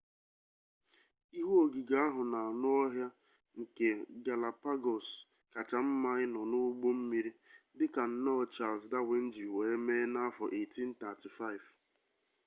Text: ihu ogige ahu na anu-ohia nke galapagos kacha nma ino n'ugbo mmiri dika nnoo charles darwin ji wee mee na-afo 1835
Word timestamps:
ihu 1.39 1.51
ogige 1.63 1.95
ahu 2.05 2.21
na 2.31 2.39
anu-ohia 2.49 3.07
nke 3.59 3.87
galapagos 4.25 5.07
kacha 5.53 5.79
nma 5.87 6.11
ino 6.25 6.41
n'ugbo 6.51 6.87
mmiri 6.97 7.31
dika 7.77 8.03
nnoo 8.11 8.43
charles 8.55 8.85
darwin 8.91 9.25
ji 9.35 9.45
wee 9.55 9.77
mee 9.85 10.05
na-afo 10.13 10.45
1835 10.47 11.67